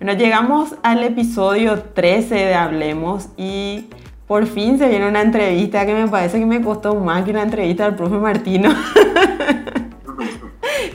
[0.00, 3.86] Bueno, llegamos al episodio 13 de Hablemos y
[4.26, 7.42] por fin se viene una entrevista que me parece que me costó más que una
[7.42, 8.70] entrevista al profe Martino.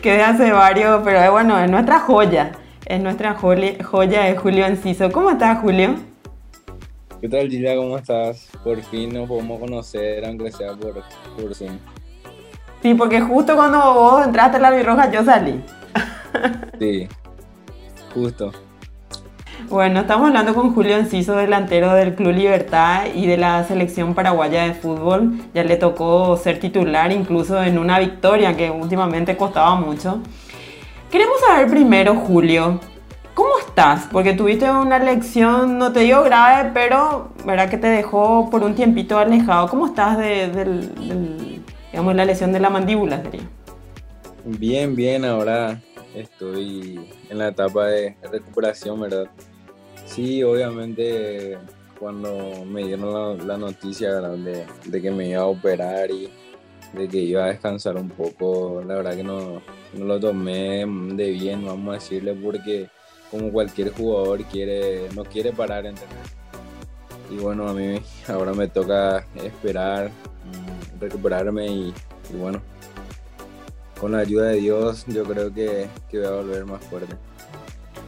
[0.02, 2.54] que de hace varios, pero bueno, es nuestra joya.
[2.86, 5.12] Es nuestra joya de Julio Enciso.
[5.12, 5.96] ¿Cómo estás, Julio?
[7.22, 7.76] ¿Qué tal, Gilia?
[7.76, 8.50] ¿Cómo estás?
[8.64, 11.04] Por fin nos podemos conocer, aunque sea por,
[11.38, 11.78] por Zoom.
[12.82, 15.64] Sí, porque justo cuando vos entraste a la birroja yo salí.
[16.80, 17.08] Sí,
[18.14, 18.52] justo.
[19.70, 24.64] Bueno, estamos hablando con Julio Enciso, delantero del Club Libertad y de la selección paraguaya
[24.64, 25.40] de fútbol.
[25.54, 30.20] Ya le tocó ser titular incluso en una victoria que últimamente costaba mucho.
[31.10, 32.80] Queremos saber primero, Julio,
[33.34, 34.08] ¿cómo estás?
[34.12, 38.76] Porque tuviste una lección, no te dio grave, pero verdad que te dejó por un
[38.76, 39.70] tiempito alejado.
[39.70, 40.52] ¿Cómo estás de,
[41.92, 43.22] digamos, la lesión de la mandíbula?
[43.24, 43.42] Sería?
[44.46, 45.80] Bien, bien, ahora
[46.16, 47.00] estoy
[47.30, 49.30] en la etapa de recuperación, ¿verdad?
[50.06, 51.58] Sí, obviamente
[52.00, 56.30] cuando me dieron la, noticia de, que me iba a operar y
[56.94, 59.62] de que iba a descansar un poco, la verdad que no,
[59.98, 62.90] lo tomé de bien, vamos a decirle, porque
[63.32, 66.18] como cualquier jugador quiere, no quiere parar, ¿entendés?
[67.32, 71.94] Y bueno, a mí ahora me toca esperar, mm, recuperarme y,
[72.38, 72.62] bueno,
[74.04, 77.16] con la ayuda de Dios yo creo que, que voy a volver más fuerte.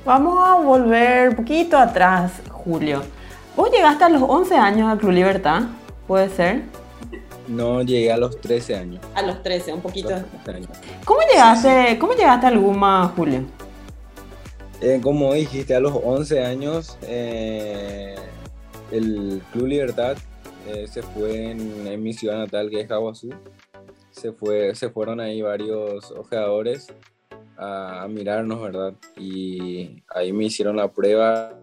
[0.03, 3.01] Vamos a volver un poquito atrás, Julio.
[3.55, 5.61] ¿Vos llegaste a los 11 años al Club Libertad?
[6.05, 6.63] ¿Puede ser?
[7.47, 9.05] No, llegué a los 13 años.
[9.15, 10.09] A los 13, un poquito.
[11.05, 13.45] ¿Cómo llegaste, ¿Cómo llegaste al Guma, Julio?
[14.81, 18.15] Eh, como dijiste, a los 11 años eh,
[18.91, 20.17] el Club Libertad
[20.67, 23.29] eh, se fue en, mi ciudad natal, que es Jaguazú.
[24.15, 26.87] Se, fue, se fueron ahí varios ojeadores
[27.57, 28.93] a, mirarnos, ¿verdad?
[29.17, 31.59] Y ahí me hicieron la prueba,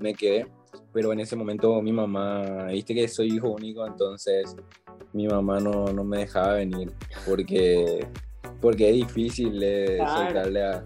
[0.00, 0.46] me quedé,
[0.92, 4.56] pero en ese momento mi mamá, viste que soy hijo único, entonces
[5.12, 6.90] mi mamá no, no me dejaba venir
[7.26, 8.06] porque,
[8.60, 10.84] porque es difícil eh, soltarle a...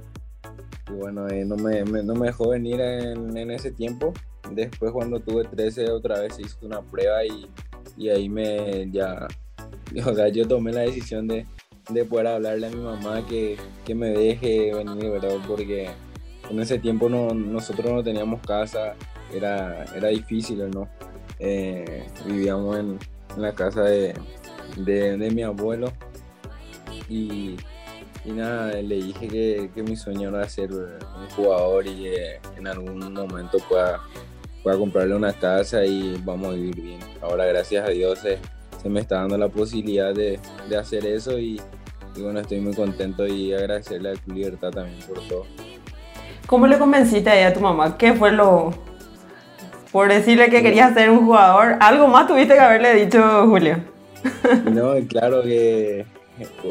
[0.88, 4.12] Y bueno, eh, no, me, no me dejó venir en, en, ese tiempo.
[4.52, 7.48] Después cuando tuve 13 otra vez hice una prueba y,
[7.96, 9.28] y ahí me ya...
[10.06, 11.46] O sea, yo tomé la decisión de,
[11.90, 15.36] de poder hablarle a mi mamá que, que me deje venir, ¿verdad?
[15.46, 15.88] Porque
[16.50, 18.94] en ese tiempo no, nosotros no teníamos casa,
[19.32, 20.88] era, era difícil, ¿no?
[21.38, 22.98] Eh, vivíamos en,
[23.36, 24.14] la casa de,
[24.78, 25.92] de, mi abuelo
[27.06, 27.56] y,
[28.24, 32.66] y, nada, le dije que, que, mi sueño era ser un jugador y que en
[32.66, 34.00] algún momento pueda,
[34.62, 37.00] pueda comprarle una casa y vamos a vivir bien.
[37.20, 38.38] Ahora, gracias a Dios, se,
[38.86, 40.38] se me está dando la posibilidad de,
[40.68, 41.60] de hacer eso y,
[42.14, 45.44] y bueno, estoy muy contento y agradecerle a tu libertad también por todo.
[46.46, 47.98] ¿Cómo le convenciste a, a tu mamá?
[47.98, 48.72] ¿Qué fue lo...
[49.90, 53.78] Por decirle que querías ser un jugador, algo más tuviste que haberle dicho Julio.
[54.72, 56.06] No, claro que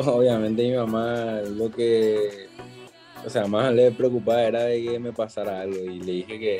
[0.06, 2.48] obviamente mi mamá lo que,
[3.26, 6.58] o sea, más le preocupaba era de que me pasara algo y le dije que,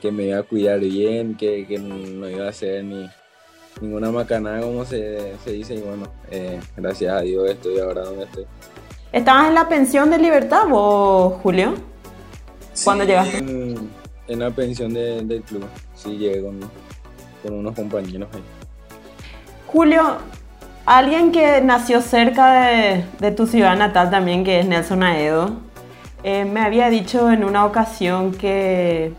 [0.00, 3.06] que me iba a cuidar bien, que, que no iba a hacer ni,
[3.80, 8.46] ninguna macanada, como se, dice, y bueno, eh, gracias a Dios estoy ahora donde estoy.
[9.12, 11.74] ¿Estabas en la pensión de libertad vos, Julio?
[12.82, 13.38] ¿Cuándo llegaste?
[13.38, 15.64] En, la pensión del club,
[15.94, 16.60] sí, llegué con,
[17.52, 18.42] unos compañeros ahí.
[19.66, 20.16] Julio,
[20.86, 22.70] alguien que nació cerca
[23.20, 25.58] de, tu ciudad natal también, que es Nelson Aedo,
[26.22, 29.12] eh, me había dicho en una ocasión que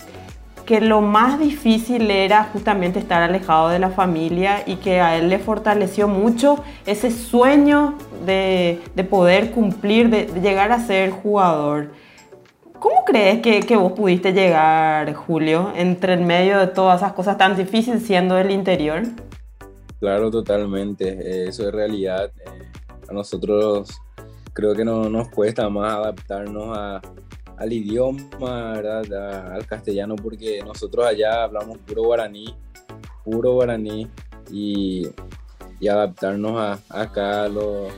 [0.66, 5.30] que lo más difícil era justamente estar alejado de la familia y que a él
[5.30, 7.96] le fortaleció mucho ese sueño
[8.26, 11.92] de, poder cumplir, de, llegar a ser jugador.
[12.80, 17.38] ¿Cómo crees que, que, vos pudiste llegar, Julio, entre el medio de todas esas cosas
[17.38, 19.04] tan difíciles siendo del interior?
[20.00, 21.48] Claro, totalmente.
[21.48, 22.32] Eso es realidad.
[22.46, 22.72] Eh,
[23.10, 23.90] a nosotros
[24.54, 27.02] creo que no, nos cuesta más adaptarnos a,
[27.58, 29.54] al idioma, ¿verdad?
[29.54, 32.54] al castellano, porque nosotros allá hablamos puro guaraní,
[33.24, 34.08] puro guaraní,
[34.52, 35.08] y,
[35.88, 37.92] adaptarnos a, acá a los,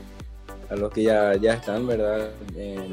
[0.69, 2.31] a los que ya, ya están, ¿verdad?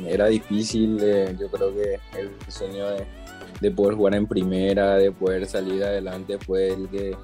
[0.07, 2.87] era difícil, eh, yo creo que el sueño
[3.61, 7.17] de, poder jugar en primera, de poder salir adelante fue el que,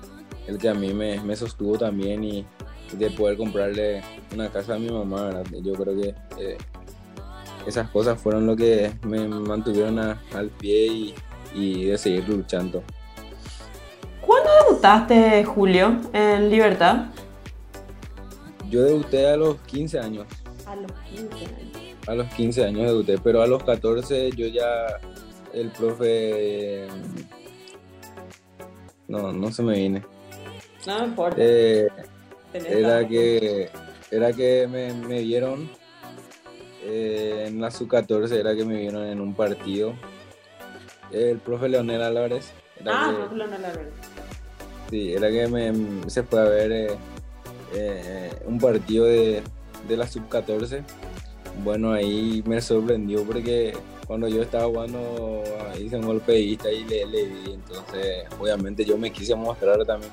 [0.49, 2.45] el que a mí me, sostuvo también y
[2.95, 4.03] de poder comprarle
[4.35, 5.43] una casa a mi mamá.
[5.63, 6.57] Yo creo que eh,
[7.67, 11.15] esas cosas fueron lo que me mantuvieron al pie
[11.55, 12.83] y, de seguir luchando.
[14.21, 17.07] ¿Cuándo debutaste, Julio, en Libertad?
[18.69, 20.27] Yo debuté a los 15 años.
[20.67, 21.97] A los 15 años.
[22.07, 25.01] a los 15 años debuté, pero a los 14 yo ya,
[25.53, 26.87] el profe,
[29.09, 30.05] no, no se me viene.
[30.87, 31.37] No importa.
[31.41, 31.89] Eh,
[32.55, 33.71] era que,
[34.11, 35.69] era que me, me vieron
[36.83, 39.95] eh, en la sub-14, era que me vieron en un partido.
[41.13, 42.53] El profe Leonel Álvarez.
[42.87, 43.93] ah, profe Leonel Álvarez.
[44.91, 46.89] Sí, era que me, se fue a ver eh,
[47.75, 49.43] eh, un partido de,
[49.89, 50.83] de la sub-14.
[51.63, 53.73] Bueno, ahí me sorprendió porque
[54.07, 55.43] cuando yo estaba jugando
[55.79, 57.53] hice un golpe de vista y le, le vi.
[57.53, 60.11] Entonces, obviamente yo me quise mostrar también.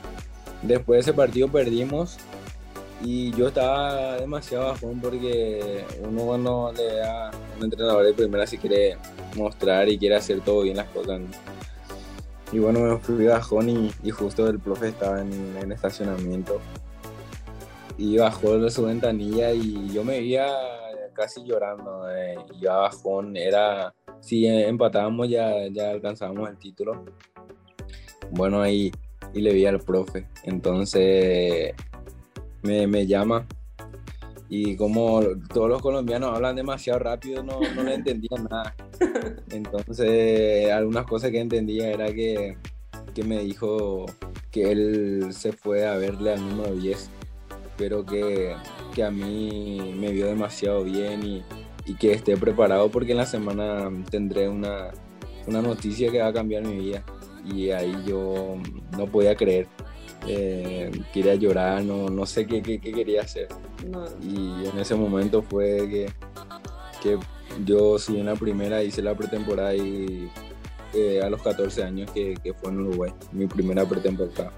[0.61, 2.17] Después de ese partido perdimos
[3.01, 8.57] y yo estaba demasiado bajón porque uno cuando le da un entrenador de primera si
[8.57, 8.97] quiere
[9.35, 11.21] mostrar y quiere hacer todo bien las cosas.
[12.51, 16.59] Y bueno, me fui bajón y, y justo el profe estaba en, en estacionamiento.
[17.97, 20.47] Y bajó de su ventanilla y yo me veía
[21.13, 22.09] casi llorando.
[22.09, 27.03] Eh, yo bajón, era, si empatábamos ya, ya alcanzábamos el título.
[28.31, 28.91] Bueno, ahí
[29.33, 30.27] y le vi al profe.
[30.43, 31.73] Entonces
[32.67, 33.47] me, me llama
[34.49, 35.21] y como
[35.53, 38.75] todos los colombianos hablan demasiado rápido, no, no le entendía nada.
[39.51, 42.57] Entonces, algunas cosas que entendía era que,
[43.13, 44.05] que, me dijo
[44.51, 47.09] que él se fue a verle al número 10,
[47.77, 48.55] pero que,
[48.95, 51.43] que a mí me vio demasiado bien y,
[51.85, 54.91] y, que esté preparado porque en la semana tendré una,
[55.45, 57.03] una noticia que va a cambiar mi vida.
[57.43, 58.57] Y ahí yo
[58.97, 59.67] no podía creer
[60.25, 63.47] eh, quería llorar, no, no sé qué, qué, quería hacer.
[64.21, 66.11] Y en ese momento fue que,
[67.01, 67.19] que
[67.65, 70.29] yo sí en la primera hice la pretemporada y
[70.93, 74.51] eh, a los 14 años que, que, fue en Uruguay, mi primera pretemporada.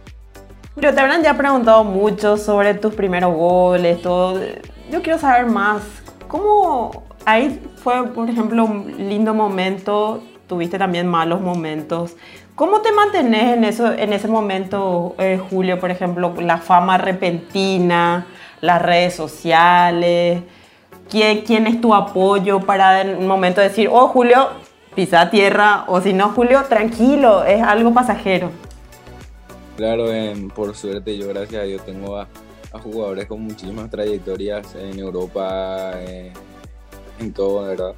[0.76, 4.40] Pero te habrán ya preguntado mucho sobre tus primeros goles, todo.
[4.92, 5.82] Yo quiero saber más.
[6.28, 10.24] ¿Cómo ahí fue, por ejemplo, un lindo momento?
[10.48, 12.16] Tuviste también malos momentos.
[12.60, 18.28] ¿Cómo te mantenés en, en ese momento, eh, Julio, por ejemplo, la fama repentina,
[18.60, 20.44] las redes sociales?
[21.10, 24.50] ¿Quién, ¿Quién, es tu apoyo para en un momento decir, oh, Julio,
[24.94, 28.52] pisa tierra, o si no, Julio, tranquilo, es algo pasajero?
[29.78, 30.08] Claro,
[30.54, 32.28] por suerte, yo gracias a Dios tengo a,
[32.84, 35.94] jugadores con muchísimas trayectorias en Europa,
[37.22, 37.94] en todo, ¿verdad?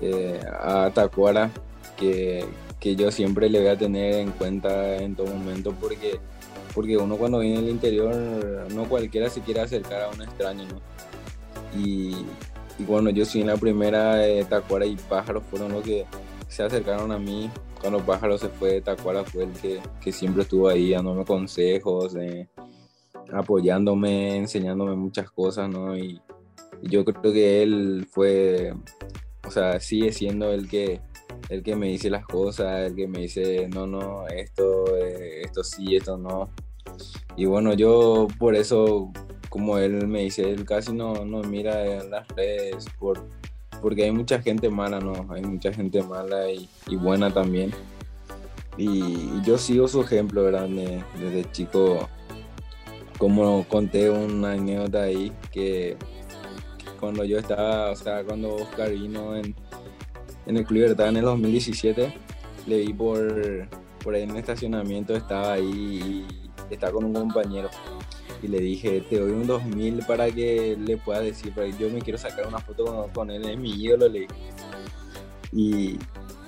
[0.00, 1.50] Eh, a Tacuara,
[1.98, 2.46] que,
[2.80, 6.20] que yo siempre le voy a tener en cuenta en todo momento porque,
[6.74, 8.14] porque uno cuando viene del interior
[8.72, 10.80] no cualquiera se quiere acercar a un extraño, ¿no?
[11.78, 12.24] Y,
[12.78, 16.06] y bueno, yo sí en la primera eh, Tacuara y Pájaro fueron los que
[16.48, 17.50] se acercaron a mí.
[17.80, 22.48] Cuando Pájaro se fue, Tacuara fue el que, que siempre estuvo ahí dándome consejos, eh,
[23.32, 25.96] apoyándome, enseñándome muchas cosas, ¿no?
[25.96, 26.20] Y,
[26.82, 28.72] y yo creo que él fue,
[29.46, 31.00] o sea, sigue siendo el que
[31.48, 35.64] el que me dice las cosas, el que me dice, no, no, esto, eh, esto
[35.64, 36.50] sí, esto no.
[37.36, 39.12] Y bueno, yo por eso,
[39.48, 43.24] como él me dice, él casi no, no mira las redes, por,
[43.80, 45.26] porque hay mucha gente mala, ¿no?
[45.32, 47.72] Hay mucha gente mala y, y buena también.
[48.76, 50.68] Y, yo sigo su ejemplo, ¿verdad?
[50.68, 52.08] desde chico,
[53.18, 55.96] como conté una anécdota ahí, que,
[57.00, 59.54] cuando yo estaba, o sea, cuando Oscar vino en
[60.48, 62.12] en el Club Libertad en el 2017.
[62.66, 63.68] Le vi por,
[64.02, 66.26] por ahí en el estacionamiento, estaba ahí
[66.68, 67.68] y estaba con un compañero.
[68.42, 72.18] Y le dije, te doy un 2000 para que le pueda decir, yo me quiero
[72.18, 74.08] sacar una foto con, él, es mi ídolo.
[74.08, 74.26] Le
[75.52, 75.98] y,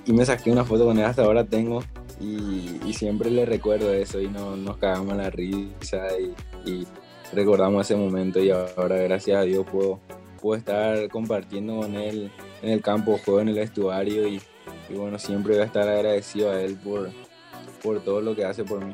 [0.07, 1.83] y, me saqué una foto con él, hasta ahora tengo.
[2.21, 6.87] Y, y siempre le recuerdo eso y no, nos cagamos la risa y, y
[7.33, 10.01] recordamos ese momento y ahora gracias a Dios puedo,
[10.41, 12.31] puedo estar compartiendo con él
[12.63, 14.41] en el campo, juego en el estuario y,
[14.91, 17.11] bueno, siempre voy a estar agradecido a él por,
[17.83, 18.93] por todo lo que hace por mí.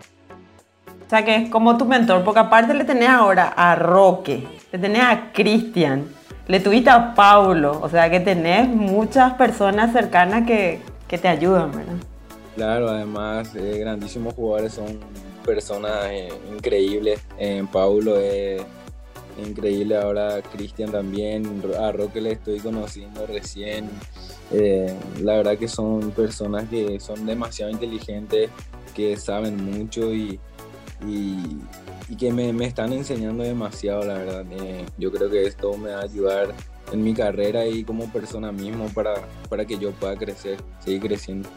[1.06, 4.78] O sea que es como tu mentor, porque aparte le tenés ahora a Roque, le
[4.78, 6.08] tenés a Cristian,
[6.48, 11.70] le tuviste a Paulo, o sea que tenés muchas personas cercanas que, que te ayudan,
[11.70, 11.94] ¿verdad?
[12.56, 14.98] Claro, además, eh, grandísimos jugadores, son
[15.44, 17.20] personas eh, increíbles.
[17.38, 18.62] Eh, Paulo es
[19.44, 23.88] increíble ahora Cristian también, a Roque le estoy conociendo recién.
[24.52, 28.50] Eh, la verdad que son personas que son demasiado inteligentes,
[28.94, 30.38] que saben mucho y,
[31.06, 34.44] y, que me, me, están enseñando demasiado, la verdad.
[34.52, 36.54] Eh, yo creo que esto me va a ayudar
[36.92, 39.14] en mi carrera y como persona mismo para,
[39.48, 41.48] para que yo pueda crecer, seguir creciendo.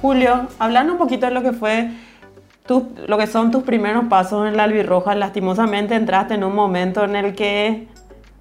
[0.00, 1.90] Julio, hablando un poquito de lo que fue
[3.06, 7.16] lo que son tus primeros pasos en la albirroja, lastimosamente entraste en un momento en
[7.16, 7.88] el que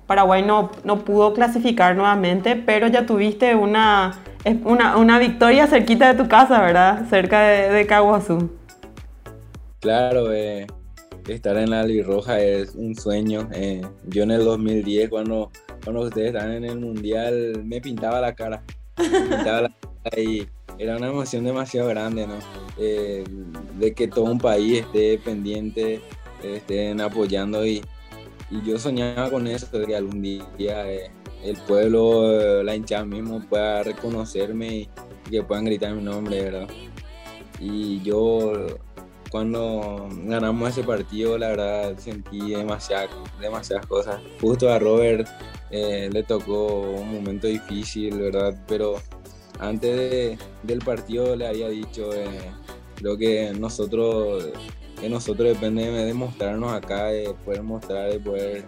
[0.06, 4.20] Paraguay no, no pudo clasificar nuevamente, pero ya tuviste una,
[4.64, 7.06] una, una victoria cerquita de tu casa, ¿verdad?
[7.10, 8.50] Cerca de, de Caguazú.
[9.80, 10.68] Claro, eh,
[11.28, 13.50] estar en la albirroja es un sueño.
[13.54, 15.52] Eh, yo en el 2010, cuando,
[15.84, 18.64] cuando ustedes estaban en el Mundial, me pintaba la cara.
[18.98, 19.72] Me pintaba la
[20.04, 20.48] cara y
[20.80, 22.36] era una emoción demasiado grande, ¿no?
[22.78, 23.24] Eh,
[23.80, 26.02] de que todo un país esté pendiente,
[26.44, 27.82] estén apoyando y,
[28.64, 31.12] yo soñaba con eso, de que algún día eh,
[31.44, 34.90] el pueblo, la hinchada mismo pueda reconocerme y,
[35.30, 36.70] que puedan gritar mi nombre, ¿verdad?
[37.60, 38.54] Y yo
[39.30, 43.10] cuando ganamos ese partido, la verdad sentí demasiadas,
[43.42, 44.22] demasiadas cosas.
[44.40, 45.28] Justo a Robert
[45.70, 48.64] eh, le tocó un momento difícil, ¿verdad?
[48.68, 49.02] Pero
[49.60, 52.52] antes del partido le había dicho, eh,
[52.96, 54.52] creo que nosotros
[55.00, 58.66] que nosotros depende de mostrarnos acá, de poder mostrar, de poder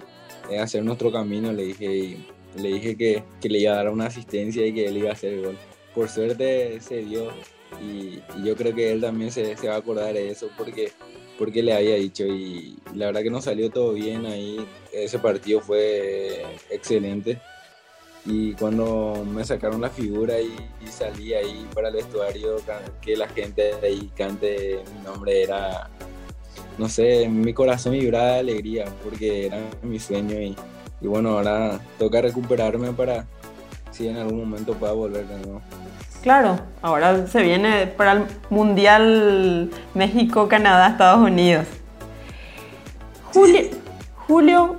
[0.50, 1.51] eh, hacer nuestro camino.
[1.51, 2.17] Le dije,
[2.55, 5.13] le dije que, que, le iba a dar una asistencia y que él iba a
[5.13, 5.58] hacer el gol.
[5.96, 7.31] Por suerte se dio
[7.81, 10.91] y, yo creo que él también se, se, va a acordar de eso porque,
[11.38, 14.65] porque le había dicho y la verdad que nos salió todo bien ahí.
[14.93, 17.39] Ese partido fue excelente
[18.29, 20.55] y cuando me sacaron la figura y,
[20.88, 22.57] salí ahí para el vestuario,
[23.01, 25.89] que la gente ahí cante mi nombre era
[26.77, 30.55] no sé, mi corazón vibraba de alegría porque era mi sueño y,
[31.01, 33.25] bueno, ahora toca recuperarme para
[33.91, 35.62] si en algún momento pueda volver de nuevo.
[36.21, 41.65] Claro, ahora se viene para el Mundial México, Canadá, Estados Unidos.
[43.33, 43.62] Julio,
[44.27, 44.78] Julio,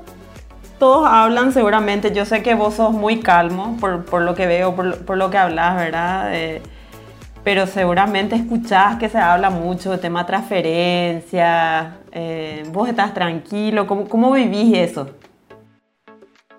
[0.80, 5.16] todos hablan seguramente, yo sé que vos sos muy calmo por, lo que veo, por,
[5.16, 6.32] lo que hablas, ¿verdad?
[7.44, 14.08] pero seguramente escuchás que se habla mucho de tema transferencia, eh, vos estás tranquilo, ¿cómo,
[14.08, 15.10] cómo vivís eso?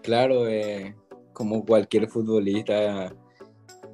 [0.01, 0.95] Claro, eh,
[1.33, 3.13] como cualquier futbolista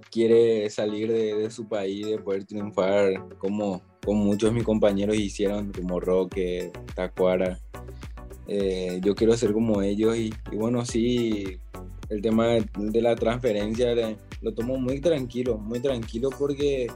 [0.09, 5.73] quiere salir de, su país, de poder triunfar, como, como muchos de mis compañeros hicieron,
[5.73, 7.59] como Roque, Tacuara.
[8.47, 11.59] Eh, yo quiero ser como ellos y, bueno, sí,
[12.09, 13.93] el tema de, la transferencia
[14.41, 16.87] lo tomo muy tranquilo, muy tranquilo porque,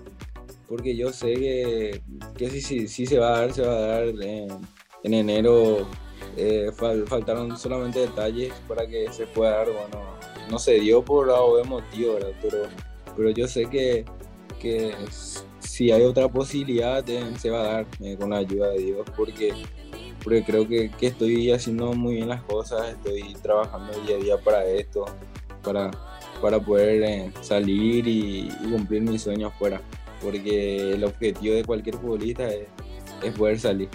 [0.67, 2.01] porque yo sé que,
[2.37, 5.87] que si, si, se va a dar, se va a dar en, enero.
[6.37, 6.71] Eh,
[7.07, 10.01] faltaron solamente detalles para que se pueda dar, bueno,
[10.49, 12.31] no se dio por algo motivo, ¿verdad?
[12.41, 12.57] Pero,
[13.17, 14.05] pero yo sé que,
[14.61, 14.93] que
[15.59, 17.03] si hay otra posibilidad
[17.37, 19.51] se va a dar eh, con la ayuda de Dios porque
[20.23, 24.37] porque creo que, que, estoy haciendo muy bien las cosas, estoy trabajando día a día
[24.37, 25.05] para esto,
[25.63, 25.91] para,
[26.41, 29.81] para poder eh, salir y, cumplir mis sueños afuera,
[30.21, 32.67] porque el objetivo de cualquier futbolista es,
[33.23, 33.89] es poder salir.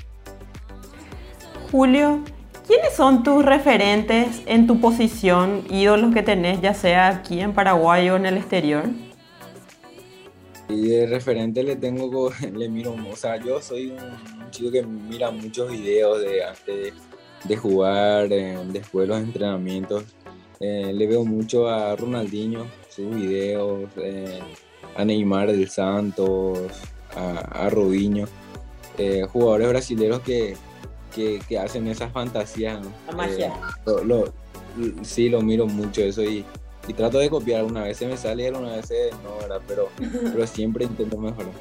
[1.70, 2.20] Julio,
[2.66, 8.08] ¿quiénes son tus referentes en tu posición, ídolos que tenés, ya sea aquí en Paraguay
[8.10, 8.84] o en el exterior?
[10.68, 15.30] Y de referente le tengo, le miro, o sea, yo soy un chico que mira
[15.30, 16.92] muchos videos de antes
[17.44, 20.04] de, jugar, después de los entrenamientos.
[20.58, 24.40] Eh, le veo mucho a Ronaldinho, sus videos, eh,
[24.96, 26.58] a Neymar del Santos,
[27.14, 28.26] a, a Robinho,
[28.98, 30.56] eh, jugadores brasileños que,
[31.14, 32.80] que, hacen esas fantasías.
[33.06, 33.52] La magia.
[35.02, 36.44] sí, lo miro mucho eso y
[36.88, 37.64] y trato de copiar.
[37.64, 38.90] Una vez se me sale, una vez
[39.22, 39.60] no, ¿verdad?
[39.66, 39.88] Pero,
[40.32, 41.52] pero siempre intento mejorar.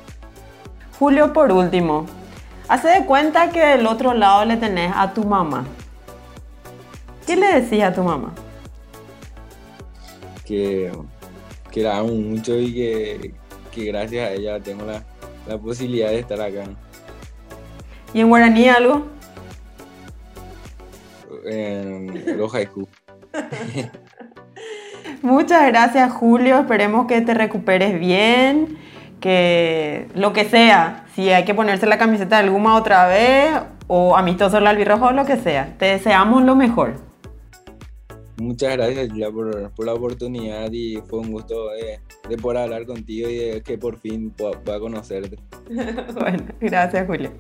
[1.00, 2.06] Julio, por último,
[2.68, 5.66] hace de cuenta que del otro lado le tenés a tu mamá.
[7.26, 8.34] ¿Qué le decís a tu mamá?
[10.46, 10.92] Que,
[11.72, 13.34] que la amo mucho y que,
[13.72, 15.04] que gracias a ella tengo la,
[15.48, 16.64] la, posibilidad de estar acá.
[18.14, 19.08] ¿Y en guaraní algo?
[21.46, 22.88] En los haiku.
[25.26, 28.78] Muchas gracias Julio, esperemos que te recuperes bien,
[29.20, 33.50] que lo que sea, si hay que ponerse la camiseta de alguna otra vez
[33.88, 36.98] o amistoso el albirrojo o lo que sea, te deseamos lo mejor.
[38.38, 42.86] Muchas gracias Julia por, por, la oportunidad y fue un gusto de, de, poder hablar
[42.86, 45.40] contigo y de que por fin pueda, pueda conocerte.
[46.14, 47.32] bueno, gracias Julio.